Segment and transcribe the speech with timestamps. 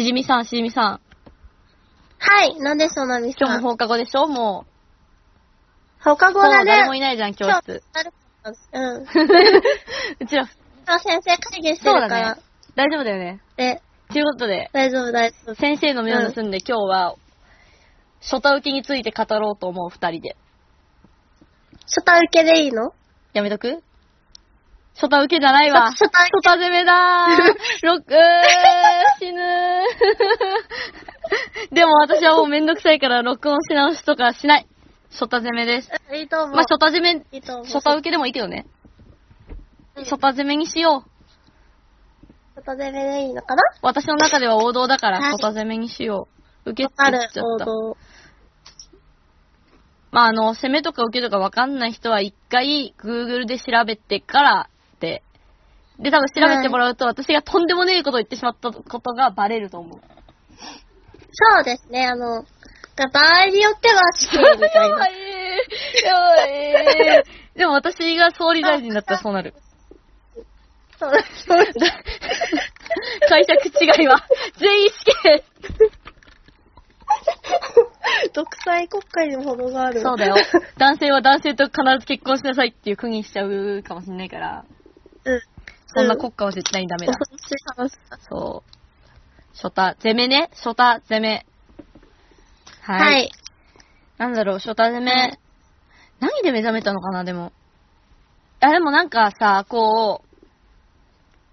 [0.00, 1.00] しじみさん、しじみさん。
[2.18, 3.48] はい、なんでしょう、なみさん？
[3.48, 4.26] 今日も放課後でしょ？
[4.28, 4.64] も
[6.02, 6.32] 放課う。
[6.32, 6.64] そう、後だね。
[6.64, 7.82] 誰もいないじゃん、教室。
[8.72, 9.02] うん。
[9.04, 9.06] う
[10.26, 10.48] ちら、
[10.86, 12.34] 今日先生会議してるかそうだら。
[12.36, 12.40] ね。
[12.74, 13.40] 大丈夫だよね。
[13.58, 13.76] え、
[14.10, 15.54] ということで、大丈夫、大丈夫。
[15.54, 17.14] 先生の目を盗んで今日は、
[18.22, 20.36] 初太受けについて語ろうと思う二人で。
[21.82, 22.94] 初太受けでいいの？
[23.34, 23.82] やめとく？
[24.94, 25.90] 初太受けじゃないわ。
[25.90, 27.86] 初太初太攻めだー。
[27.86, 28.16] ロックー
[29.18, 29.44] 死ぬー。
[31.74, 34.66] でも私はもうめんどくさいから録音し直しとかしない。
[35.10, 35.90] 初太攻めです。
[36.12, 36.56] いいと思う。
[36.56, 37.64] まあ、初太攻め、いいと思う。
[37.66, 38.66] 初太受けでもいいけどね。
[39.96, 41.10] うん初太攻めにしよう。
[42.56, 43.62] 初太攻めでいいのかな？
[43.82, 46.28] 私の中では王道だから、はい初太攻めにしよ
[46.66, 46.70] う。
[46.70, 47.66] 受けって言っちゃ、った。
[50.12, 54.70] まあ、あの、攻めとか受けとかわかんない人は一回、Google で調べてから。
[55.00, 55.22] で、
[56.10, 60.00] 多分調べてもらうと、私がとんでもねえことを言ってしまったことがバレると思う。
[61.32, 62.44] そうですね、あの、
[62.96, 64.96] 場合によっては死刑みたいな。
[64.96, 65.12] やばい
[66.04, 69.54] やばいでも私が総理大臣だったらそうなる。
[70.98, 71.12] そう
[71.46, 71.64] そう
[73.28, 74.22] 解釈違いは、
[74.58, 75.44] 全員死刑
[78.34, 80.00] 独裁国家にも程がある。
[80.02, 80.36] そうだよ。
[80.78, 84.64] 男性は男性と必ず結婚しなさいっていう釘にしちゃうかもしれないから、
[85.24, 85.40] うん。
[85.86, 87.14] そんな国家は絶対にダメだ。
[87.14, 88.18] 恐ろしい話だ。
[88.28, 88.70] そう。
[89.54, 90.48] 初太、攻めね。
[90.52, 91.46] 初太、攻め。
[92.82, 93.14] はい。
[93.14, 93.30] はい。
[94.18, 95.38] なんだろう、初太攻め。
[96.20, 97.52] 何で目覚めたのかな、でも。
[98.60, 100.22] あ、でもなんかさ、こ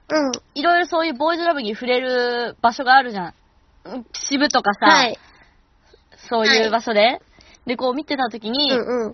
[0.10, 0.32] う、うん。
[0.54, 3.34] いろいろそういうボーイズラブに触れる場所があるじゃん。
[3.86, 5.18] うん支部とかさ、はい。
[6.30, 7.22] そういう場所で。
[7.66, 9.14] で、こう見てた時に、うんうん。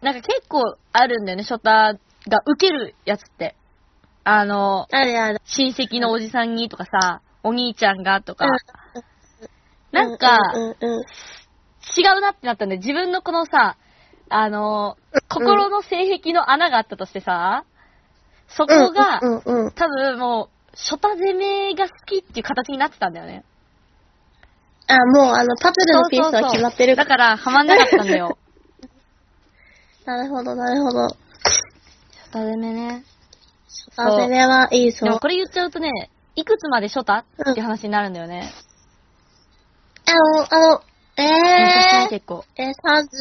[0.00, 1.98] なんか結構あるんだよね、初太が
[2.46, 3.56] 受けるやつって。
[4.24, 5.40] あの、あるある。
[5.44, 8.52] 親戚のおじさんにとかさ、お兄ちゃんがとか、うん
[9.92, 10.38] なんか。
[10.80, 13.76] 違うなってなったんで、自分のこのさ、
[14.30, 14.96] あの、
[15.28, 17.64] 心の性癖の穴があったとしてさ、
[18.48, 19.20] そこが。
[19.74, 23.44] 多分もう、初太攻めが好きっていう形になってたんだよね。
[24.86, 28.38] あ、もうあの、パズルのピースは決まってるだから、ハマんなかったんだよ。
[30.06, 31.02] なるほど、なるほど。
[31.02, 31.16] 初
[32.26, 33.04] 太攻めね。
[33.96, 35.08] あ、攻めはいいそう。
[35.08, 38.50] でもこれ言っちゃうとね、いくつまで初太っていう話になるんだよね。
[40.06, 40.82] あの、あの、
[41.16, 42.44] え難しいねー、結構。
[42.56, 42.72] えー、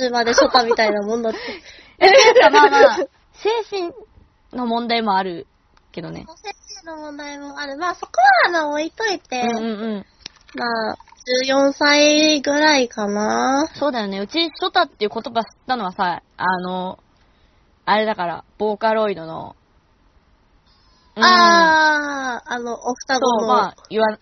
[0.07, 1.40] 30まで初太みたいなもんだって。
[2.00, 2.09] え、
[2.40, 2.97] なんかまあまあ、
[3.34, 3.94] 精神
[4.53, 5.47] の問題もある
[5.91, 6.25] けどね。
[6.41, 6.53] 先
[6.84, 7.78] 生の問題もある。
[7.78, 8.11] まあそこ
[8.45, 10.06] はあの、置いといて、うんうんうん。
[10.56, 10.97] まあ、
[11.47, 13.67] 14歳ぐらいかな。
[13.75, 14.19] そうだよね。
[14.19, 17.00] うち、初太っていう言葉知ったのはさ、あの、
[17.85, 19.56] あれだから、ボーカロイドの、
[21.22, 23.48] うんあー、あの、お双子そう、の。
[23.48, 24.18] まあ、言わ、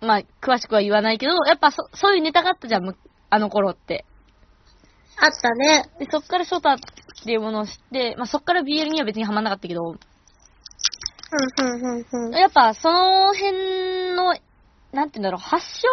[0.00, 2.96] まあ、詳しくは言わないけど、やっぱそ、そういうネタがあったじゃん、む
[3.30, 4.04] あの頃って。
[5.18, 5.90] あったね。
[5.98, 6.76] で、そっから初太っ
[7.24, 9.98] ていうものを知って、まあ、そっから BL には別にはまんなかったけど、うん、
[11.58, 12.34] うん、うん、うん。
[12.34, 14.34] やっぱ、その辺の、
[14.92, 15.88] なんて言うんだろう、発祥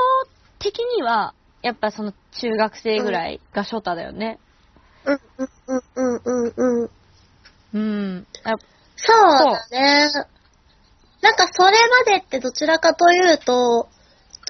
[0.59, 4.39] 的には、やっぱその中学生ぐらいが初太だよね。
[5.05, 6.89] うん、うん、うん、うん、うん、うん。
[7.73, 8.27] うん。
[8.97, 10.07] そうだね。
[11.25, 13.89] なんかそれまでってどちらかというと、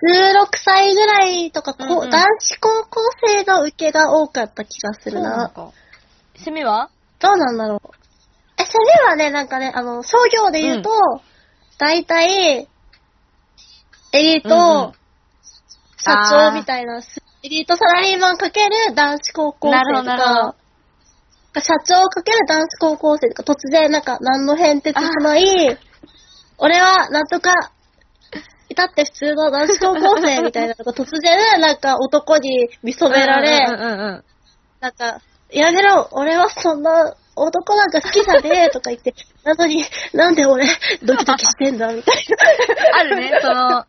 [0.04, 5.50] 16歳ぐらいとか、こううんうん男子高校生の受けが多かった気がするな。
[5.56, 5.72] か。
[6.44, 6.90] 攻めは？
[7.20, 7.90] どうなんだろう。
[8.58, 10.90] え、それはね、なんかね、あの、商業で言うと、
[11.78, 12.68] 大体、
[14.12, 14.94] エリート、うんうん
[15.98, 17.02] 社長みたいな、
[17.42, 20.56] エリートサラリーマンかける男子高校生とか、
[21.56, 25.78] 社長かける男子高校生とか、突然なんか何の変哲もない、
[26.58, 27.54] 俺はなんとか、
[28.70, 34.24] いたって普通の男子高校生みたいなのが突然なんか男に見初められ、うんうんうんうん。
[34.80, 35.22] なんか、
[35.52, 39.14] やめろ、俺はそんな男なんか好きじゃねえとか言って、
[39.44, 40.66] なのに、なんで俺、
[41.04, 42.26] ドキドキしてんだみたい
[42.94, 43.88] あるね、その、な。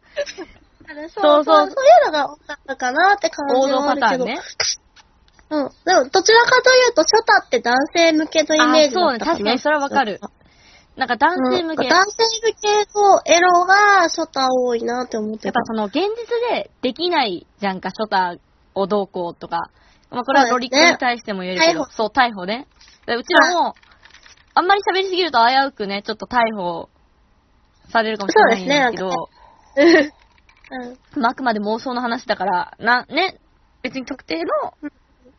[1.08, 4.24] そそううそうそう、そういうのが多かったかなって感じはあるけど。
[4.24, 4.38] ね。
[5.50, 5.70] うん。
[5.84, 10.20] でも、どちらかというと、初太って男性向けのイメージだったかな確かにそれはわかる。
[10.96, 15.60] なんか男性向け、男性向けのエロが初太多いなって思ってたぱ。
[15.64, 16.04] その現実
[16.50, 18.36] でできないじゃんか、ショタ
[18.74, 19.70] をどうこうとか。
[20.10, 22.66] まあこれはロリックに対しても言えるけど、そう、逮捕ね。
[23.06, 23.74] でうちらも、
[24.54, 26.88] あんまり喋りすぎると危うくね、ちょっと逮捕
[27.90, 29.10] されるかもしれないんだけど、
[30.70, 31.20] うん。
[31.20, 33.38] まあ、あくまで妄想の話だから、な、ね、
[33.82, 34.90] 別に特定の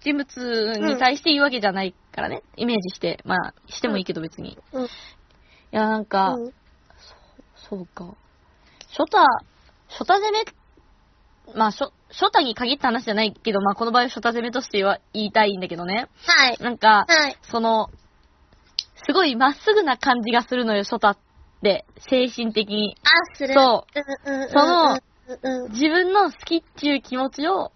[0.02, 4.58] 人物に対して言うわけじゃないからね、イメージして、まあ、してもいいけど別に。
[4.72, 4.88] うん。
[5.72, 6.54] いや、なんか、うん
[7.70, 8.14] そうか。
[8.90, 9.26] ショタ、
[9.90, 10.44] ショタ攻めっ
[11.56, 16.08] まあ、ショ、ショタに限った話じゃないけど、まあ、この場合ショタ攻めとしては言いたいんだけどね。
[16.26, 16.58] はい。
[16.60, 17.38] なんか、はい。
[17.44, 17.90] その、
[19.06, 21.18] すごいまっすぐな感じがするのよ、ショタっ
[21.62, 21.86] て。
[22.10, 22.96] 精神的に。
[23.04, 23.54] あ、する。。
[23.54, 23.86] そ
[24.26, 24.50] ううんうんうんうん。
[24.50, 25.00] その
[25.30, 27.74] うんうん、自分の好きっていう気持ちを、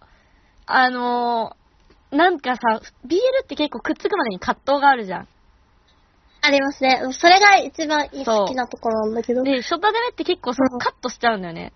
[0.65, 2.61] あのーなんかさ、
[3.05, 5.27] BL って結構くっつくまでに葛藤があるじゃん。
[6.41, 7.01] ありますね。
[7.11, 9.43] それが一番そう好きなところなんだけど。
[9.43, 11.73] で、ショタ攻めって結構そのうんカットしちゃうんだよね。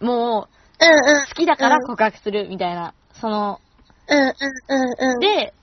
[0.00, 0.48] も
[0.80, 1.26] う、うん。
[1.26, 2.94] 好きだから告白するみたいな。
[3.20, 3.60] その、
[4.08, 5.54] うんうんうんうん。、で、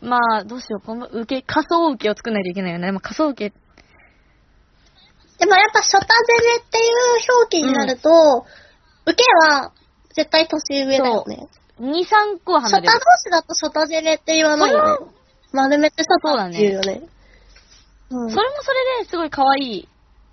[0.00, 2.86] まあ、どうしよう、この受け、仮想受けを作んないといけないよね。
[2.86, 3.56] でも仮想受け、
[5.38, 6.10] でもやっぱショタ攻
[6.46, 6.92] めっていう
[7.38, 8.46] 表記になると、
[9.04, 9.72] 受けは
[10.14, 11.48] 絶対年上だよね。
[11.80, 12.98] 2、3個はショタ同。
[13.22, 15.06] 士だとショタ攻めって言わないよね。
[15.52, 17.02] 丸めてショタって言うよね。
[18.10, 18.30] うん。
[18.30, 19.88] それもそれですごい可愛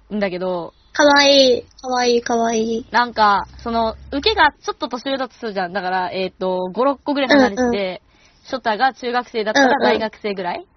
[0.09, 2.85] いんだけど、かわいい、かわいい、かわいい。
[2.91, 5.73] なんか、その、受けがちょっと年上だとするじゃん。
[5.73, 8.01] だから、えっ、と、5、6個ぐらい離れてて、
[8.45, 10.57] ショタが中学生だったら大学生ぐらい？
[10.57, 10.67] うんうん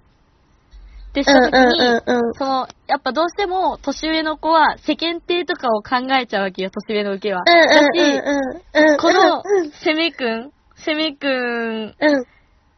[1.17, 2.35] た時に、うんうん。
[2.35, 7.43] その、やっぱどうしても年上の子は世間体とかを考えちゃうわけよ、年上の受けは。
[7.45, 8.99] だし。
[9.01, 12.25] このうん、セメ君、セメ君うん。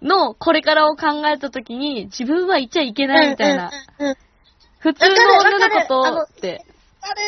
[0.03, 3.71] のこれからを考えた時に、自分はいちゃいけないみたいな。
[3.99, 4.17] うんうんうん。
[4.79, 6.65] 普通の女の子とって。
[7.01, 7.23] あれ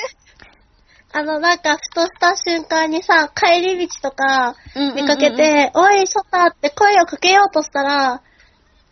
[1.12, 4.54] あの、なんか、ふとした瞬間にさ、帰り道とか
[4.94, 8.22] 見かけて、おい、ショタって声をかけようとしたら、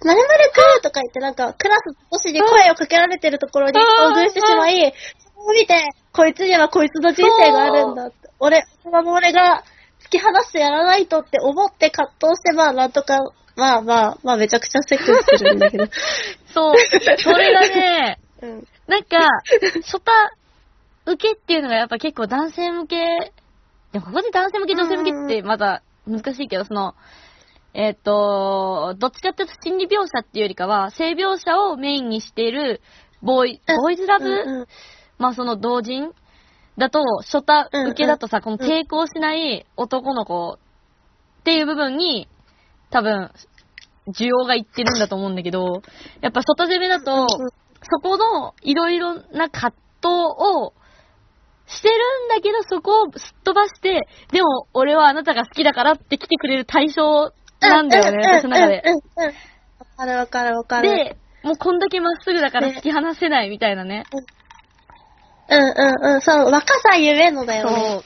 [0.04, 4.92] まるまるくーとか言って、なんか、クラス少しに声をかけられてるところに遭遇してしまい、それ
[5.46, 5.74] を見て、
[6.12, 8.28] こいつにはこいつの人生があるんだって。
[8.40, 9.62] 俺、その俺が
[10.02, 13.20] 突き放してやらないとって思って葛藤して、まあ、なんとか、
[13.58, 15.84] まあまあ、まあ、めちゃくちゃセックスするんだけど。
[16.54, 16.74] そう。
[17.18, 18.68] それがね、 うん。
[18.86, 19.18] なんか、
[19.82, 20.12] ショタ
[21.06, 23.32] 受けっていうのがやっぱ結構男性向け、
[23.90, 26.94] でもここで男性向け、女性向けってまだ難しいけど、その、
[27.74, 32.80] えっ、と、どっちかっていうと心理描写っていうよりかは、性描写をメインにしている、
[33.22, 34.66] ボーイ、ボーイズラブ、うんうん
[35.18, 36.14] まあその同人？
[36.76, 40.58] だと、初タ受けだとさ、この抵抗しない男の子
[41.40, 42.28] っていう部分に、
[42.90, 43.30] 多分、
[44.08, 45.82] 需要がいってるんだと思うんだけど、
[46.20, 47.28] やっぱ外攻めだと、うん
[47.80, 49.70] そこのいろいろな葛
[50.02, 50.72] 藤を
[51.66, 51.94] してる
[52.26, 54.00] んだけど、そこをすっ飛ばして、
[54.32, 58.82] でも俺はあなたが好きだからって来てくれる対象なんだよね、私の中で。
[59.78, 60.90] わかるわかるわかる。
[60.90, 64.04] で、もうこんだけまっすぐだから突き放せないみたいなね。
[65.50, 66.20] うんうんうん。
[66.20, 67.90] そう、若さゆえのだよね。
[67.90, 68.02] そう。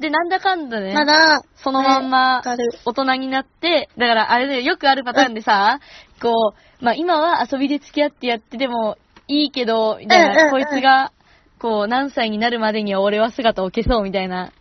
[0.00, 0.94] で、なんだかんだね。
[0.94, 2.42] まだ、そのまんま。
[2.86, 5.78] 大人になって、だからあれだよ、よくあるパターンでさ、
[6.22, 8.96] こう、まあ今は遊びで付き合ってやってでも
[9.28, 11.12] いいけど、みたいな、うんうんうんこいつが、
[11.58, 14.52] こう、何歳になるまでには俺は姿を消そうみたいな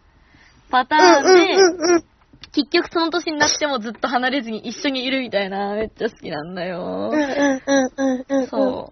[0.70, 2.04] パターンで、うんうんうんうん。
[2.52, 7.12] 結局その年になってもずっと離れずに一緒にいるみたいな、めっちゃ好きなんだよ。
[7.14, 8.48] うんうんうんうんうん。
[8.48, 8.92] そ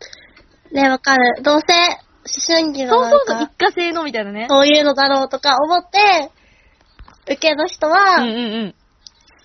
[0.72, 0.74] う。
[0.74, 1.42] ね、わかる。
[1.44, 4.48] どうせ、思春期のそうそうそう、一か、過性のみたいなね。
[4.50, 6.32] そういうのだろうとか思って、
[7.28, 8.76] 受けの人はうん、うんうん。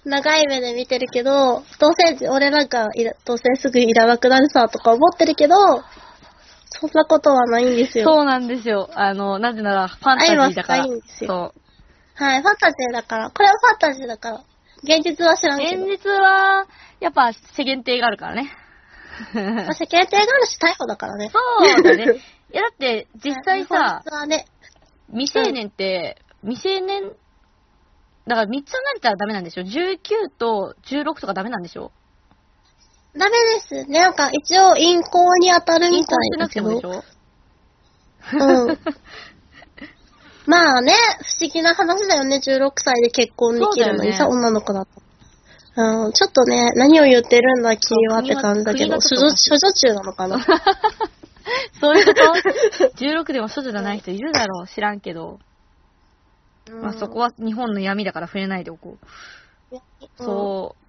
[0.04, 5.54] 長い目で見てるけど、どうせ、俺なんかいら、どうせすぐいらなくなるさとか思ってるけど、
[6.70, 8.04] そんなことはないんですよ。
[8.04, 8.90] そうなんですよ。
[8.94, 10.74] あの、なぜならファンタジーだから。
[10.74, 11.54] 愛は深いんですよ。
[12.14, 13.30] はい、ファンタジーだから。
[13.30, 14.44] これはファンタジーだから。
[14.82, 15.84] 現実は知らんけど。
[15.84, 16.66] 現実は、
[16.98, 18.50] やっぱ世間体があるからね。
[19.34, 21.30] まあ世間体があるし逮捕だからね。
[21.30, 22.04] そうだね。
[22.52, 24.46] いやだって、実際さ本、当はね、
[25.10, 27.12] 未成年って、未成年、
[28.26, 29.98] だから3つ離れたらダメなんでしょ ?19
[30.38, 31.90] と16とかダメなんでしょ？
[33.16, 33.74] ダメです。
[33.90, 36.84] ね、なんか一応陰行に当たるみたいなくてもでし。
[36.84, 37.02] ょ？
[38.32, 38.78] うん。
[40.46, 42.36] まあね、不思議な話だよね。
[42.36, 44.90] 16歳で結婚できるのにさ、そうだよ女の子だと。
[45.74, 50.38] うん、ちょっとね、何を言ってるんだ、君はって感じだけど、処女処女中なのかな？
[51.80, 52.22] そういうこと
[52.96, 55.38] ?16 でも処女じゃない人いるだろう知らんけど。
[56.70, 58.96] まあそこは、は日本の闇だから触れないでおこ
[59.72, 59.74] う。
[59.74, 59.80] うん。
[60.18, 60.82] そう。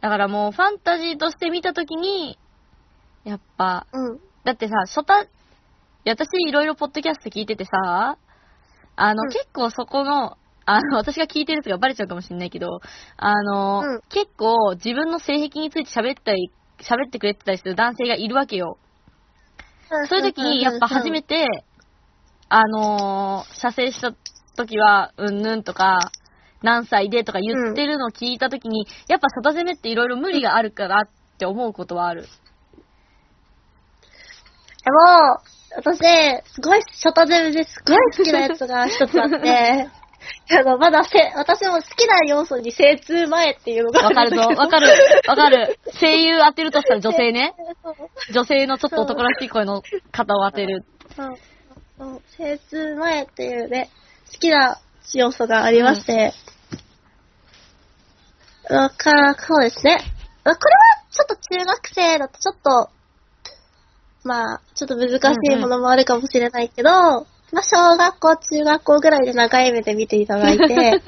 [0.00, 2.38] だからもうファンタジーとして見たときに、
[3.24, 4.20] やっぱ、うん。
[4.44, 4.74] だってさ、
[6.04, 8.16] 私いろいろポッドキャスト聞いててさ、
[8.96, 9.28] あの、うん。
[9.30, 12.80] 結構そこの、あの、私が聞いてるやつがバレちゃうかもしれないけど、
[13.16, 14.00] あの、うん。
[14.08, 18.78] 結構自分の性癖について喋ったり、喋ってくれてたりする男性がいるわけよ。
[20.08, 21.64] そういう時に、やっぱ初めて、て、
[22.50, 24.14] あのー、射精した
[24.58, 26.10] 時は、うんぬんとか、
[26.62, 32.22] 何歳でとか言ってるのを聞いた時に、やっぱ外攻めっていろいろ無理があるからって思うことはある。
[32.22, 32.28] で
[34.90, 35.38] も、
[35.76, 35.98] 私、
[36.54, 37.82] すごい、ショタゼルです。
[37.86, 39.88] ごい好きなやつが一つあって、
[40.50, 44.88] あの、まだせ、私も好きな要素に精通前っていうのがあわかるぞ、わかる、
[45.28, 45.78] わかる。
[46.00, 47.54] 声優当てるとしたら女性ね。
[48.32, 50.84] 女性のちょっと男らしい声の方を当てる。
[51.14, 51.36] そう。
[51.98, 52.22] そう。
[52.36, 53.90] 精通前っていうね、
[54.32, 54.78] 好きな
[55.14, 56.32] 要素がありまして。
[58.70, 59.98] わか、そうですね。
[60.44, 60.58] これは
[61.10, 62.90] ちょっと中学生だとちょっと、
[64.24, 70.66] まあ、ちょっと難しいものもあるかもしれないけど、まあ、小学校、中学校ぐらいで長い目で見ていただいて、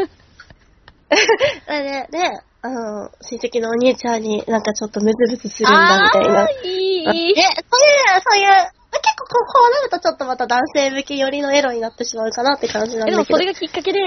[1.69, 13.39] で、ね、あの、親戚のお兄ちゃんになんかちょっとムズムズするんだみたいないい、え、そういう、そういう、結構こうこうなるとちょっとまた男性向け寄りのエロになってしまうかなって感じなんえでもだけど。
[13.39, 14.01] それがきっかけで、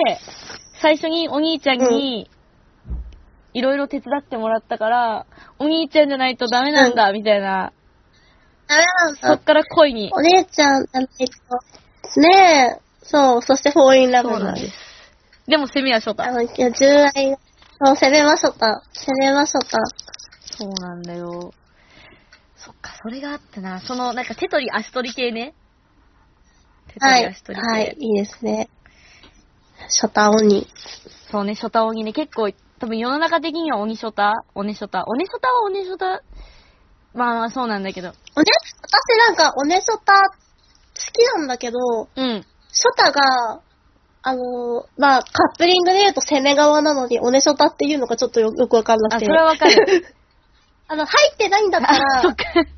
[0.81, 2.29] 最初にお兄ちゃんに、
[3.53, 5.25] いろいろ手伝ってもらったから、
[5.59, 7.71] お兄ちゃんじゃないとダメなんだ、みたいな、
[8.67, 9.41] ダメなんだそっ。
[9.41, 10.11] から恋に。
[10.13, 12.19] お姉ちゃんじゃないと。
[12.19, 12.83] ねえ。
[13.03, 14.77] そう、そしてフォーインラブそうなんです。
[15.47, 16.25] でも攻めはショタ。
[16.25, 17.37] あの、いや、従来、
[17.83, 18.81] そう、攻めましょった。
[18.93, 19.77] 攻めましょった。
[20.57, 21.53] そうなんだよ。
[22.65, 23.79] そっか、それがあってな。
[23.81, 25.53] その、なんか手取り足取り系ね。
[26.87, 27.21] 手取はい。
[27.21, 27.67] り足取り系。
[27.71, 28.69] はい、いいですね。
[29.89, 30.67] ショタ鬼。
[31.31, 32.13] そうね、ショタ鬼ね。
[32.13, 35.03] 結構、多分世の中的には鬼ショタオネショタ。
[35.07, 36.21] オネショタはオネショタ。
[37.13, 38.09] まあまあそうなんだけど。
[38.09, 40.23] おね、私なんか、おねショタ、好
[41.11, 41.77] きなんだけど、
[42.15, 42.45] うん。
[42.71, 43.61] ショタが、
[44.25, 49.25] あのーまあ、カップリングで言うと攻め側なのに、おねショタっていうのがちょっとよよくわかんなあ、くて。
[49.25, 50.15] それはわかる。
[50.93, 52.69] あの、入ってないんだった あ、そっら、か。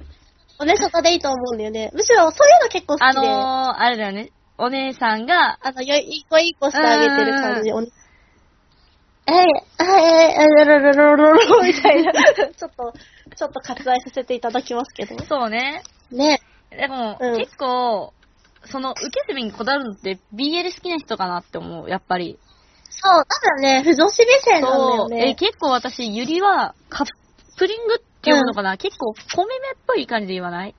[0.57, 1.91] おねショタでいいと思うんだよね。
[1.93, 4.31] むしろ、そういうの結構好あきで、あのー、あれだよね。
[4.57, 7.69] お姉さんが、の、よいい子いい子してあげてる感じ。
[9.27, 12.13] えい、えい、えい、ロロロロロロみたいな。
[12.13, 12.93] ちょっと、
[13.35, 15.21] ちょっと割愛させていただきますけど。
[15.25, 15.83] そうね。
[16.09, 16.39] ね。
[16.69, 18.13] でも、うん結構、
[18.63, 22.39] その、受け攻めにこだわるのって BL 好きな人かなって思う、やっぱり。
[22.89, 25.35] そう、多分ね、不女子目線なんだよね。
[25.35, 27.07] 結構私、ゆりは、カッ
[27.57, 30.75] プリングっていうのかな、結構、小めめっぽい感じで言わない？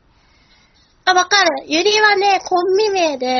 [1.05, 1.51] あ、わかる。
[1.67, 3.39] ゆりはね、コンビ名で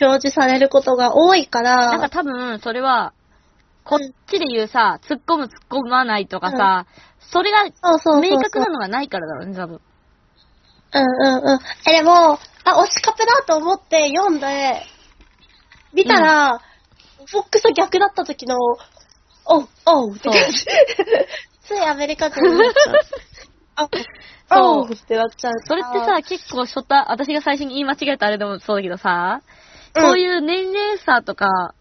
[0.00, 3.12] 表示されることが多いから、なんか多分、それは、
[3.84, 6.86] こっちで言うさ、突っ込む突っ込まないとかさ、
[7.20, 9.80] それがそうそうそうそう明確なのがないからだろうね、多分。
[10.94, 11.60] うんうんうん。
[11.86, 14.82] え、でも、あ、推しカプだと思って読んで、
[15.92, 16.60] 見たら、
[17.32, 18.56] ボックス逆だった時の、
[19.46, 20.66] おう、おうって感じ。
[21.68, 22.96] ついアメリカ人になっちゃう。
[23.76, 23.88] あ、
[24.48, 25.52] そうってなっちゃう。
[25.66, 29.58] それってさ、結構初対、私が最初に言い間違えたあれでもそうだけどさ、うん
[29.94, 31.74] こういう年齢差とか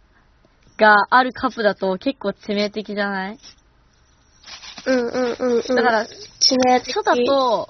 [0.77, 3.39] があるカップだと結構致命的じゃない、
[4.85, 5.75] うんうんうんうん。
[5.75, 6.07] だから、致
[6.65, 6.93] 命的。
[6.93, 7.69] 初太と、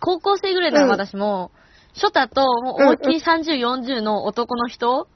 [0.00, 1.50] 高校生ぐらいならうん私も、
[1.94, 5.08] 初太と、もう思いっきり30、40の男の人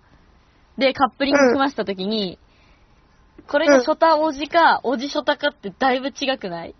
[0.77, 2.39] でカップリング組ましたときに、
[3.51, 6.75] これが初太おじか、おじ初太かってだいぶ違くない？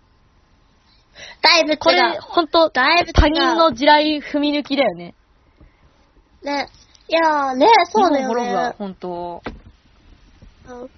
[1.41, 1.77] だいぶ違う。
[1.77, 3.13] これ、ほんと、だいぶ違う。
[3.13, 5.13] 他人の地雷踏み抜きだよね。
[6.43, 6.69] ね。
[7.09, 8.75] いやーね、そうだよ日本滅ぶ。
[8.77, 9.43] ほんと。
[10.69, 10.89] うん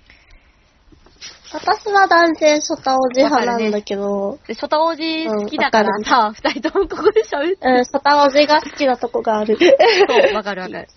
[1.56, 7.68] 私は男性初太おじ派なんだけど、で、初太おじ好きだからうんさ、二人ともここで喋って。
[7.68, 9.56] うん、初太おじが好きなとこがある。
[9.60, 10.88] そう、わかるわかる。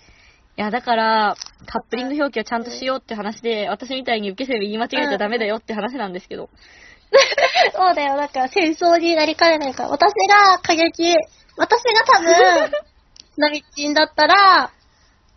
[0.57, 1.35] いや、だから、
[1.67, 6.49] カップリング表記をちゃんとしようって話で、私みたいに受け攻め言い間違えちゃダメだよって話なんですけど。
[7.75, 9.89] そうだよ、なんか戦争になりかねないから。
[9.89, 11.15] 私が過激、
[11.57, 12.71] 私が多分、
[13.37, 14.71] ナミチンだったら、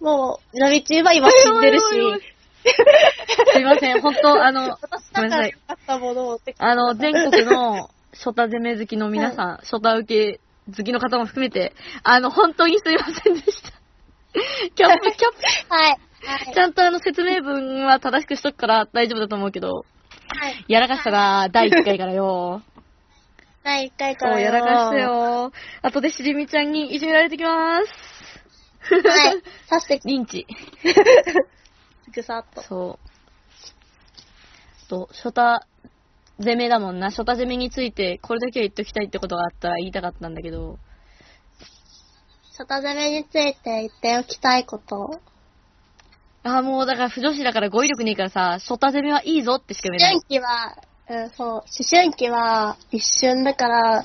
[0.01, 1.85] もう、ナミチンは今死んでるし、
[3.53, 5.55] すいません、ほんと、あの、私ごめんなさい
[6.59, 10.41] あの、全国の初太攻め好きの皆さん、初太受け
[10.75, 11.75] 好きの方も含めて、
[12.05, 13.80] あの、本当にすいませんでした。
[14.75, 15.33] キャップ、キャッ
[15.69, 15.97] プ、 はい。
[16.23, 16.55] はい。
[16.55, 19.85] ちゃんとあの説明文は正しくしとくから大丈夫だと思うけど、
[20.29, 20.65] はい。
[20.69, 22.63] やらかしたら第1回からよ。
[23.63, 24.97] 第1回からやらかした。
[24.99, 25.53] よ。
[25.83, 27.93] 後でしじみちゃんにいじめられてきます。
[28.91, 29.43] はい。
[29.69, 30.47] 刺してリンチ。
[32.15, 32.63] ぐさっと。
[32.63, 33.11] そう。
[34.91, 35.67] と、ショタ
[36.39, 37.11] 攻めだもんな。
[37.11, 40.79] ショタ攻めについて、これだけは言っときたいってことがあったら言いたかったんだけど。
[42.61, 45.19] 初太攻めについて言っておきたいこと。
[46.43, 50.21] ああ、もうだから不女子だから語彙力ねえからさ、ショタ攻めはいいぞってしか言えない思。
[50.29, 50.77] 春期は、
[51.09, 54.05] うん、そう、思春期は一瞬だから、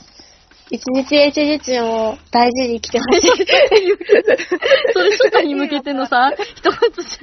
[0.70, 3.30] 一日一日を大事に生きてほしい。
[4.94, 7.20] それショタに向けてのさ、一言じ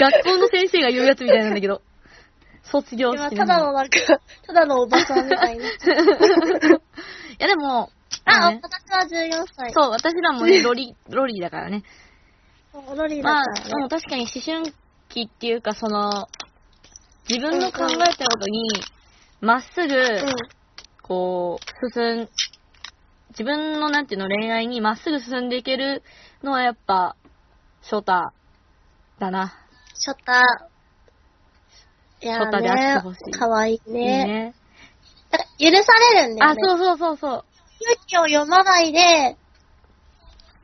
[0.00, 0.12] ゃん。
[0.12, 1.80] 学校の先生が言うやつみたいなんだけど。
[2.64, 3.98] 卒業式今ただのなんか、
[4.46, 5.64] ただのおばさんみたいな。
[5.68, 5.68] い
[7.38, 7.88] やでも、ま
[8.24, 9.72] あ、ね私は14歳。
[9.72, 11.82] そう、私らもね、ロリ、ロリだからね。
[12.96, 13.70] ロリだまあ、からね。
[13.70, 14.74] でも確かに思春
[15.08, 16.28] 気っていうか、その、
[17.28, 18.68] 自分の考えたことに、
[19.40, 20.34] まっすぐ、うん。
[21.02, 22.28] こう、進ん、
[23.30, 26.02] 自分のなんていうの恋愛にまっすぐ進んでいける
[26.42, 27.16] のはやっぱ、
[27.82, 28.32] 翔太
[29.18, 29.54] だな。
[29.94, 30.42] ショタ。
[32.20, 34.24] いやショタであってねほしい、かわいいいいね。
[34.26, 34.54] ね。
[35.30, 36.60] だから許されるんだよあ、ね。
[36.62, 37.44] そうそうそうそう。
[37.84, 39.36] 空気を読まないで、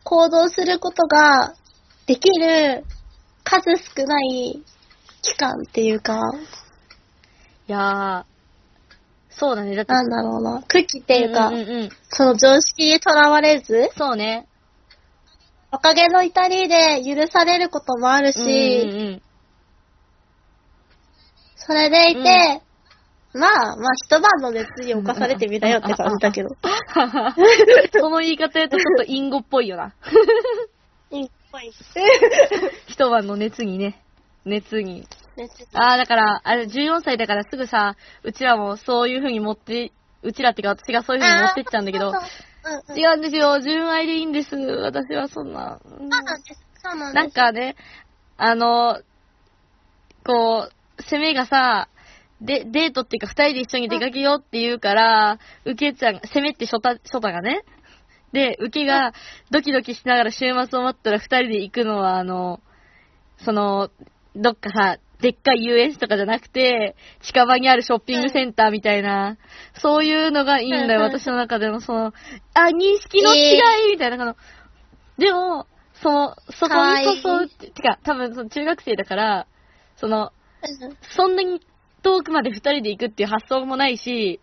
[0.05, 1.55] 行動することが
[2.07, 2.85] できる
[3.45, 4.63] 数少ない
[5.23, 6.21] 期間っていうか、
[7.69, 8.39] いやー、
[9.31, 9.77] そうだね。
[9.77, 11.91] だって、なんだろうな、空気っていうか、んうんうん。
[12.09, 14.49] その常識にとらわれず、そうね。
[15.71, 19.23] おかげの至りで許されることもあるし、うんうんうん。
[21.57, 22.63] それでいて、
[23.35, 26.51] まあ、まあ一晩の熱に侵されてみたよって感じだけど。
[28.01, 29.93] その言い方言うとちょっとインゴっぽいよな。
[31.11, 31.71] いっぱい。
[32.87, 34.03] 一晩の熱にね。
[34.45, 35.07] 熱に。
[35.37, 39.93] 熱ああ、だから、あれ、14歳だからすぐさ、うちらもそういう風に持って、
[40.23, 42.23] うちらってか私がそういう風に持ってっちゃうんだけど、あーそう
[42.65, 43.61] うんうん違うんですよ。
[43.61, 44.57] 純愛でいいんです。
[44.57, 45.79] 私はそんな。
[45.85, 46.61] うんそうなんです。
[46.83, 47.23] そうなんです。
[47.23, 47.77] なんかね、
[48.37, 49.01] あの、
[50.25, 51.89] こう、攻めがさ、
[52.41, 57.63] で、デートっていうか二人で一緒に出かけようって言うから、受けちゃん、攻めってショタ、ショタがね。
[58.33, 59.13] で、受けが
[59.51, 62.61] ドキドキしながら週末を待ったら二人で行くのは、あの、
[63.39, 63.91] その、
[64.37, 69.37] どっかさ、でっかい遊園地とかじゃなくて、近場にあるショッピングセンターみたいな、
[69.81, 72.13] そういうのがいいんだよ、私の中での、その、
[72.55, 74.37] あ、認識の違いみたいな、
[75.17, 79.47] でも、その、そこに誘うって、てか、多分その中学生だから、
[79.97, 80.33] その、
[80.81, 80.97] うん。
[81.17, 81.61] そんなに
[82.03, 84.41] 遠くまで二人で行くっていう発想もないし、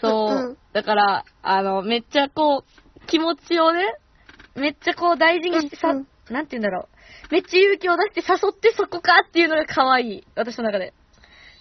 [0.00, 3.94] そう、だから、あの、めっちゃこう、気持ちをね、
[4.54, 7.32] めっちゃこう大事にしてさ、なんて言うんだろう。
[7.32, 10.26] めっちゃ勇気を出して誘ってそこかっていうのが可愛い。
[10.34, 10.92] 私の中で。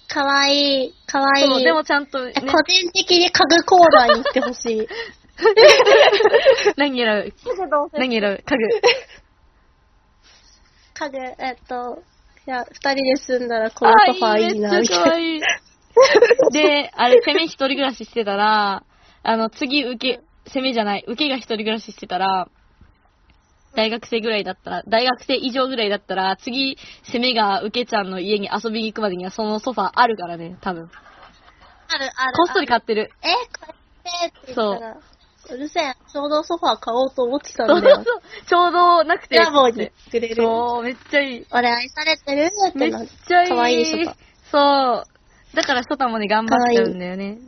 [0.08, 1.64] かわいい、かわいそう、い。
[1.64, 4.88] でもちゃんとねえ、個人的に家具コーナーに行ってほしい。
[6.78, 7.34] 何選ぶ？
[7.98, 8.44] 何選ぶ？
[8.46, 8.68] 家具。
[10.94, 12.04] 家具、えっと、
[12.46, 15.48] いや、二人で住んだらこのソファーいいな、めみたいな。
[16.52, 18.84] で、あれ、攻め一人暮らししてたら、
[19.24, 22.50] あの、次、受け、攻めじゃない、受けが一人暮らししてたら、
[23.76, 26.78] 大学生ぐらいだったら、大学生以上ぐらいだったら、次、
[27.12, 30.84] 攻めが受けちゃんの家に遊びに行くまでにはそのソファーあるからね、多分。
[30.84, 32.34] ある、ある。
[32.36, 33.10] こっそり買ってる。
[33.24, 33.74] え、こ
[34.22, 35.02] れって言ったら、う
[35.50, 38.04] るせえ、ちょうどソファー買おうと思ってたんだよ。
[38.48, 39.38] ちょうどなくて。
[39.38, 40.36] ラボにくれる。
[40.36, 41.46] そう、めっちゃいい。
[41.52, 42.92] 俺愛されてるってめっ。
[43.28, 43.50] ちゃいい。
[43.50, 44.16] かわいいショタ。
[44.52, 45.04] そ
[45.54, 45.56] う。
[45.56, 47.40] だからショタもね、頑張っちゃうんだよね。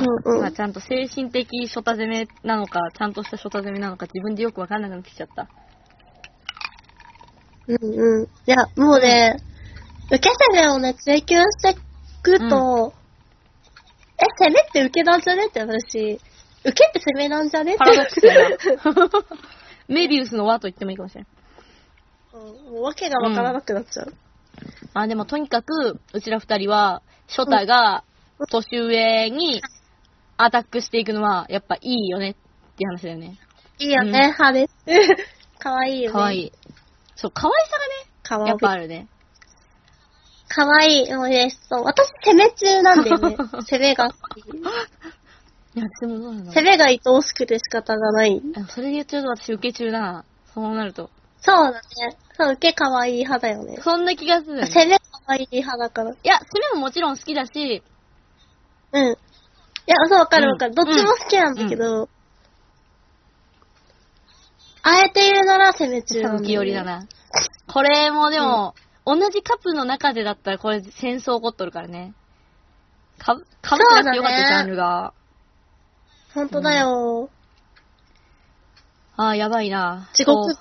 [0.00, 0.40] うんうん。
[0.40, 5.48] まあちゃんと精神的ショタ攻めなのか、ちゃんとしたショタ攻めなのか、自分でよくわかんなくなってきちゃった。
[7.66, 8.24] うんうん。
[8.24, 9.36] いや、もうね、
[10.06, 11.74] 受け攻めをね、追求してい
[12.22, 12.92] くと、
[14.18, 16.20] え、攻めって受けなんじゃねって私、
[16.64, 17.76] 受けって攻めなんじゃね？
[17.76, 19.10] パラドックスだな。
[19.88, 21.30] メビウスの輪と言ってもいいかもしれない。
[21.30, 24.14] うんもうわけがわからなくなっちゃう。
[24.92, 28.04] まあでもとにかく、うちら二人は、ショタが
[28.50, 29.62] 年上に
[30.36, 32.34] アタックしていくのは、やっぱいいよねっ
[32.76, 33.38] ていう話だよね。
[33.78, 34.74] いいよね、うん派です。
[35.58, 36.12] かわいいよね。
[36.12, 36.52] かわいい。
[37.16, 37.74] そう、可愛さ
[38.24, 38.50] かわいい。
[38.50, 39.08] がね、やっぱあるね。
[40.48, 41.12] かわいい。
[41.12, 41.84] もうね、そう。
[41.84, 43.36] 私、攻め中なんだよね。
[43.70, 44.42] 攻めが好き。
[45.74, 48.40] いや、でもどうなの攻めが愛おしくて仕方がない。
[48.56, 50.24] あそれで言っちゃうと私受け中だな。
[50.54, 51.10] そうなると。
[51.40, 51.80] そうだね。
[52.36, 53.78] そう、受けかわいい派だよね。
[53.82, 54.66] そんな気がするよね。
[54.68, 56.12] 攻めかわいい派だから。
[56.12, 57.82] いや、攻めももちろん好きだし、
[58.92, 59.02] うん。
[59.02, 59.08] い
[59.86, 60.70] や、そう、わかるわかる。
[60.70, 62.08] うんどっちも好きなんだけど、
[64.86, 66.84] あえて言うなら攻め中なんだよ寄りだ。
[66.84, 67.06] な。
[67.66, 68.74] これもでも、
[69.06, 72.14] 同じカップの中でだったらこれ戦争起こっとるからね。
[73.18, 75.12] かぶ、かぶってなくてよかった、そうだねジャンルが。
[76.34, 77.30] ほんとだよ。
[79.16, 80.08] ああ、やばいな。
[80.14, 80.52] 地獄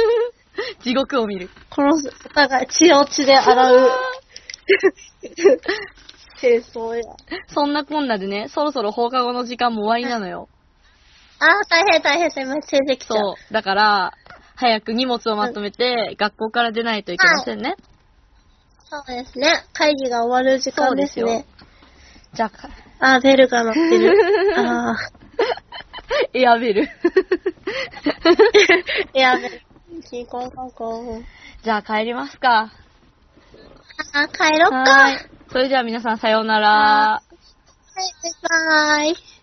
[0.82, 1.48] 地獄を見る。
[1.70, 2.14] 殺す。
[2.26, 3.90] お互い血を血で洗う。
[6.38, 7.02] 清掃や。
[7.48, 10.48] そんなこんなでね、そろそろ放課後の時間も終わりなのよ。
[11.38, 13.18] あー、大変大変、先生来ちゃう。
[13.18, 13.52] そう。
[13.52, 14.12] だから、
[14.54, 17.76] 早く荷物をまとめて、学校から出ないといけませんね。
[18.84, 19.64] そうですね。
[19.72, 21.46] 会議が終わる時間ですね。
[22.34, 22.68] じゃあか、
[23.00, 24.14] あー、ベルが鳴ってる。
[24.56, 24.96] あ
[26.32, 26.82] エアベル。
[26.82, 26.88] ー。
[29.14, 29.62] いや、ベル。
[30.08, 31.22] キーコンコ。
[31.62, 32.72] じゃあ帰りますか。
[34.12, 35.18] あー、帰ろっか。
[35.50, 36.68] それじゃあ皆さんさようなら。
[36.68, 37.22] は
[38.02, 39.35] い、バイバイ。